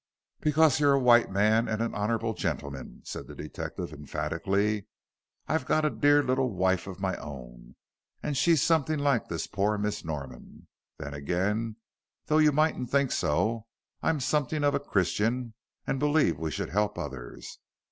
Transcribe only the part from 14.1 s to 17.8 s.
something of a Christian, and believe we should help others.